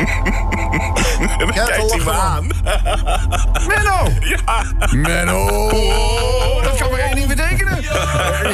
[0.00, 2.46] En dan kijkt hij me aan.
[3.66, 4.08] Menno!
[4.20, 4.62] Ja.
[4.90, 5.46] Menno!
[6.62, 7.82] Dat kan maar één ding betekenen.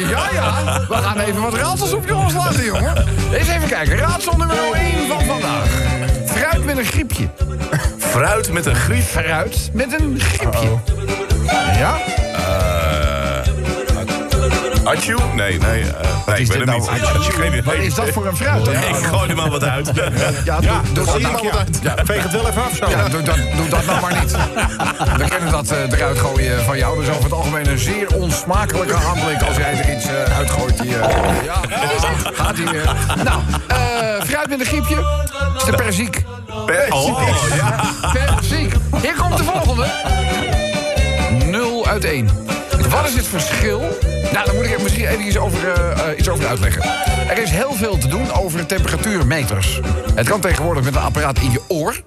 [0.09, 0.81] Ja, ja.
[0.89, 2.95] We gaan even wat raadsels op je loslaten, jongen.
[3.33, 3.97] Eens even kijken.
[3.97, 5.69] Raadsel nummer 1 van vandaag.
[6.27, 7.29] Fruit met een griepje.
[7.99, 9.05] Fruit met een griep.
[9.05, 10.69] Fruit met een griepje.
[11.79, 11.97] Ja?
[14.87, 15.17] Atju?
[15.35, 15.83] Nee, nee.
[15.83, 16.81] eh, nee, ik nou?
[16.81, 17.35] niet.
[17.37, 17.63] Idee.
[17.63, 18.67] Wat is dat voor een fruit?
[18.67, 19.91] Ik gooi er maar wat uit.
[20.45, 21.21] Ja, doe, doe nou.
[21.21, 21.81] maar wat uit.
[22.05, 22.89] Veeg het wel even af zo.
[22.89, 24.31] Ja, doe dat, doe dat nou maar niet.
[25.17, 26.99] We kennen dat eh, eruit gooien van jou.
[26.99, 30.83] Dus over het algemeen een zeer onsmakelijke aanblik als jij er iets eh, uitgooit.
[30.83, 31.55] Die, eh, ja,
[32.33, 32.97] gaat hij weer.
[33.25, 34.97] Nou, eh, fruit met een griepje.
[35.57, 36.25] is de perziek.
[36.91, 37.23] Oh,
[37.55, 37.81] ja.
[38.13, 38.73] Perziek.
[39.03, 39.87] Hier komt de volgende.
[41.45, 42.29] 0 uit 1.
[42.89, 43.99] Wat is het verschil?
[44.33, 46.83] Nou, daar moet ik er misschien even iets over, eh, eh, iets over uitleggen.
[47.29, 49.81] Er is heel veel te doen over temperatuurmeters.
[50.15, 52.01] Het kan tegenwoordig met een apparaat in je oor.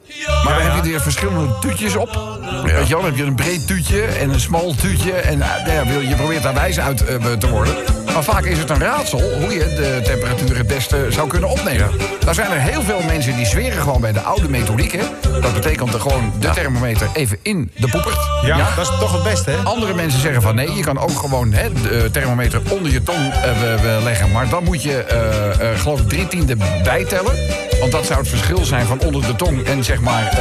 [0.44, 2.20] Maar dan heb je er verschillende tuutjes op.
[2.64, 5.12] Weet je wel, dan heb je een breed tuutje en een smal tuutje.
[5.12, 6.98] En eh, nou ja, wil- je probeert daar wijs uit
[7.40, 7.74] te worden.
[8.14, 11.90] Maar vaak is het een raadsel hoe je de temperatuur het beste zou kunnen opnemen.
[12.26, 14.92] Daar zijn er heel veel mensen die zweren gewoon bij de oude methodiek.
[14.92, 15.04] Hè?
[15.42, 18.18] Dat betekent er gewoon de thermometer even in de poepert.
[18.42, 19.58] Ja, dat is toch het beste, hè?
[19.58, 23.34] Andere mensen zeggen van nee, je kan ook gewoon hè, de thermometer onder je tong
[23.34, 24.32] eh, leggen.
[24.32, 27.34] Maar dan moet je, eh, eh, geloof ik, drie tiende bijtellen.
[27.80, 30.34] Want dat zou het verschil zijn van onder de tong en zeg maar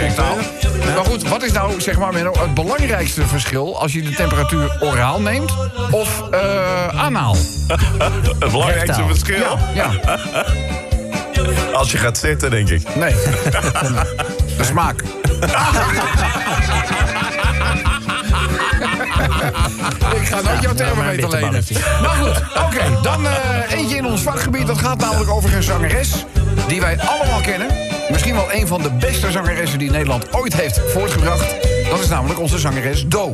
[0.00, 0.36] rectaal.
[0.94, 4.76] Maar goed, wat is nou zeg maar Menno, het belangrijkste verschil als je de temperatuur
[4.80, 5.52] oraal neemt
[5.90, 7.36] of eh, anaal?
[8.38, 9.58] Het belangrijkste verschil.
[9.74, 9.90] Ja,
[11.72, 12.94] Als je gaat zitten, denk ik.
[12.94, 13.14] nee.
[14.58, 15.02] De smaak.
[20.20, 21.64] Ik ga nooit jouw thermometer lenen.
[22.02, 23.00] Maar goed, oké.
[23.02, 24.66] dan eh, eentje in ons vakgebied.
[24.66, 26.24] Dat gaat namelijk over een zangeres
[26.68, 27.66] die wij allemaal kennen.
[28.10, 31.54] Misschien wel een van de beste zangeressen die Nederland ooit heeft voortgebracht.
[31.90, 33.32] Dat is namelijk onze zangeres Do.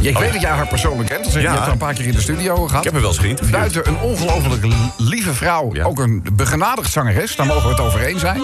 [0.00, 1.20] Ja, ik weet dat jij haar persoonlijk kent.
[1.22, 1.48] want Je Ja.
[1.50, 2.78] hebt haar een paar keer in de studio gehad.
[2.78, 3.56] Ik heb haar wel eens geïnterviewd.
[3.58, 4.66] Buiten een ongelooflijk
[4.96, 5.70] lieve vrouw.
[5.74, 5.84] Ja.
[5.84, 7.36] Ook een begenadigd zangeres.
[7.36, 8.42] Daar mogen we het over eens zijn.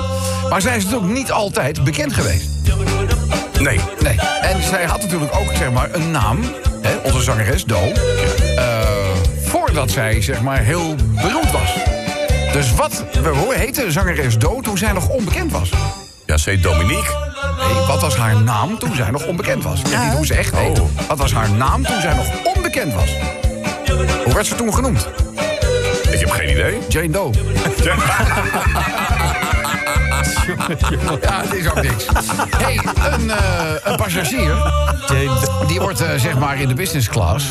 [0.50, 2.49] Maar zij is natuurlijk niet altijd bekend geweest.
[3.61, 3.81] Nee.
[4.03, 4.19] Nee.
[4.41, 6.39] En zij had natuurlijk ook zeg maar, een naam,
[6.82, 7.93] hè, onze zangeres Do,
[8.56, 8.78] eh,
[9.44, 11.75] voordat zij zeg maar, heel beroemd was.
[12.53, 15.71] Dus wat, hoe heette zangeres Do toen zij nog onbekend was?
[16.26, 16.62] Ja, C.
[16.62, 17.31] Dominique.
[17.59, 19.82] Nee, wat was haar naam toen zij nog onbekend was?
[19.82, 20.81] Weet niet hoe ze echt heet.
[20.81, 20.88] Oh.
[21.09, 23.16] Wat was haar naam toen zij nog onbekend was?
[24.25, 25.09] Hoe werd ze toen genoemd?
[26.10, 26.78] Ik heb geen idee.
[26.88, 27.31] Jane Doe.
[31.22, 32.05] Ja, het is ook niks.
[32.56, 32.81] hey,
[33.12, 33.37] een, eh,
[33.84, 34.72] een passagier...
[35.66, 37.47] die wordt eh, zeg maar in de business class...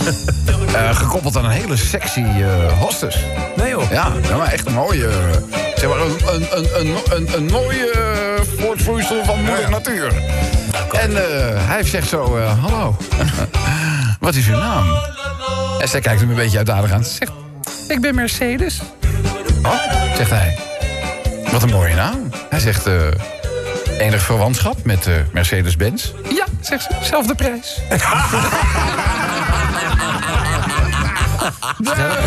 [0.76, 3.18] eh, gekoppeld aan een hele sexy eh, hostess.
[3.56, 3.92] Nee, joh.
[3.92, 5.10] Ja, ja, maar echt een mooie...
[5.76, 7.92] zeg maar een, een, een, een, een, een mooie
[8.58, 10.14] voortvloeisel van moeder natuur.
[10.92, 12.38] En eh, hij zegt zo...
[12.38, 12.98] eh, Hallo,
[14.20, 14.86] wat is uw naam?
[15.80, 17.04] En zij kijkt hem een beetje uitdadig aan.
[17.04, 17.32] Ze zegt,
[17.88, 18.82] ik ben Mercedes.
[19.64, 19.74] Oh,
[20.16, 20.58] zegt hij.
[21.52, 22.30] Wat een mooie naam.
[22.52, 22.94] Hij zegt, eh
[24.02, 26.12] enig verwantschap met eh, Mercedes-Benz?
[26.30, 27.80] Ja, zegt ze, zelfde prijs.
[31.82, 32.20] Even kijken,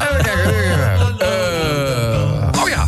[0.00, 1.18] even kijken.
[1.18, 2.86] Eh, oh ja,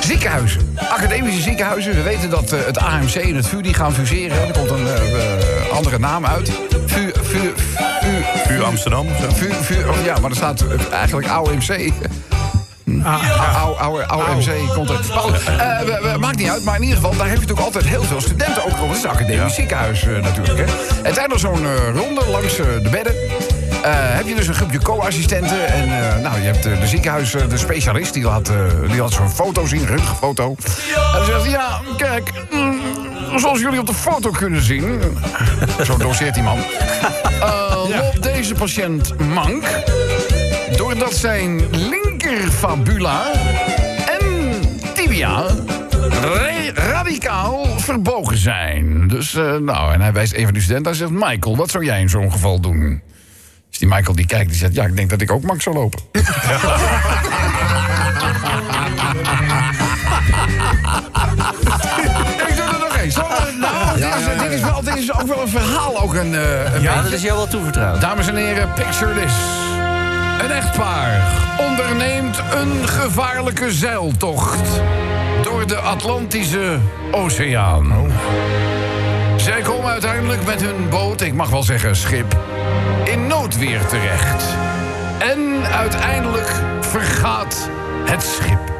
[0.00, 0.76] ziekenhuizen.
[0.88, 1.94] Academische ziekenhuizen.
[1.94, 4.46] We weten dat eh, het AMC en het VU die gaan fuseren.
[4.46, 4.86] Er komt een
[5.72, 6.50] andere naam uit.
[6.86, 7.52] VU, VU,
[8.46, 9.28] VU, U Amsterdam of zo?
[9.34, 11.92] VU, VU, oh ja, maar er staat eigenlijk AOMC.
[13.06, 15.00] Oude, oude, oude MC komt er.
[15.58, 18.20] Eh, maakt niet uit, maar in ieder geval, daar heb je natuurlijk altijd heel veel
[18.20, 18.88] studenten ook rond.
[18.88, 20.58] Het is een academisch ziekenhuis eh, natuurlijk.
[20.58, 20.64] Hè.
[21.02, 23.14] En tijdens zo'n eh, ronde langs eh, de bedden.
[23.82, 25.66] eh, heb je dus een groepje co-assistenten.
[25.66, 28.36] En eh, nou, je hebt eh, de ziekenhuis, eh, de specialist, die eh,
[28.90, 30.54] die laat zo'n foto zien, een röntgenfoto.
[30.94, 32.80] En dan zegt hij, ja, kijk, mm,
[33.38, 35.00] zoals jullie op de foto kunnen zien.
[35.84, 36.58] Zo doseert die man.
[37.40, 39.64] eh, loopt deze patiënt mank.
[40.76, 41.60] Doordat zijn
[42.26, 43.32] linkerfabula
[44.20, 44.52] en
[44.94, 45.44] tibia
[46.74, 49.08] radicaal verbogen zijn.
[49.08, 51.10] Dus, eh, nou, en hij wijst een van de studenten en zegt...
[51.10, 53.02] Michael, wat zou jij in zo'n geval doen?
[53.70, 54.74] Dus die Michael die kijkt, die zegt...
[54.74, 56.00] Ja, ik denk dat ik ook mank zou lopen.
[62.48, 63.16] ik doe er nog eens.
[63.60, 66.74] Nou, dit is, dit is wel, dit is ook wel een verhaal, ook een, eh,
[66.74, 67.02] een Ja, beetje.
[67.02, 68.00] dat is jou wel toevertrouwd.
[68.00, 69.32] Dames en heren, picture this.
[70.42, 71.20] Een echtpaar
[71.58, 74.80] onderneemt een gevaarlijke zeiltocht
[75.42, 76.78] door de Atlantische
[77.10, 78.12] Oceaan.
[79.36, 82.36] Zij komen uiteindelijk met hun boot, ik mag wel zeggen schip,
[83.04, 84.44] in noodweer terecht.
[85.18, 87.68] En uiteindelijk vergaat
[88.04, 88.72] het schip.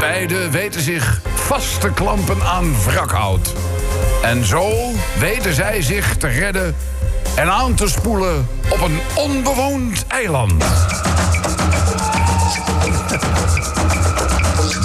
[0.00, 3.52] Beiden weten zich vast te klampen aan wrakhout.
[4.22, 4.70] En zo
[5.18, 6.74] weten zij zich te redden
[7.36, 10.64] en aan te spoelen op een onbewoond eiland.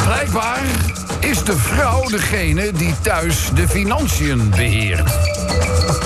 [0.05, 0.61] Blijkbaar
[1.19, 5.11] is de vrouw degene die thuis de financiën beheert.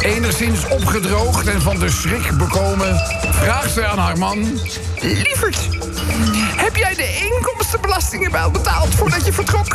[0.02, 3.02] Enigszins opgedroogd en van de schrik bekomen,
[3.32, 4.60] vraagt ze aan haar man...
[5.02, 5.70] Lieverd,
[6.56, 9.74] heb jij de inkomstenbelastingen wel betaald voordat je vertrok?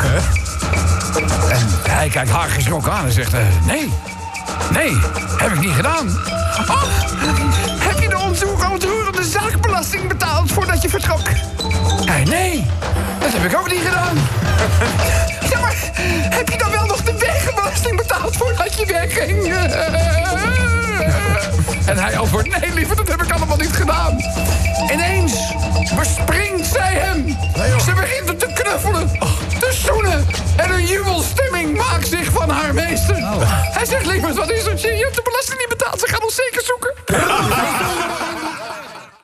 [1.85, 3.35] En hij kijkt haar geschrokken aan en zegt...
[3.35, 3.93] eh, nee,
[4.73, 4.97] nee,
[5.37, 6.09] heb ik niet gedaan.
[6.69, 6.83] Oh,
[7.79, 11.21] heb je de ontroer- ontroerende zaakbelasting betaald voordat je vertrok?
[12.05, 12.67] Hij, nee,
[13.19, 14.17] dat heb ik ook niet gedaan.
[15.51, 15.75] Ja, maar
[16.31, 19.55] heb je dan wel nog de wegenbelasting betaald voordat je wegging?
[21.87, 24.19] En hij antwoordt, nee liever, dat heb ik allemaal niet gedaan.
[24.93, 25.53] Ineens
[25.97, 27.37] bespringt zij hem.
[27.85, 29.11] Ze begint hem te knuffelen,
[29.59, 30.27] te zoenen.
[30.57, 33.17] En een jubelstemming maakt zich van haar meester.
[33.47, 34.97] Hij zegt, lieverd, wat is er?
[34.97, 35.23] Je hebt de
[36.01, 36.80] ze gaan ons zeker zoeken.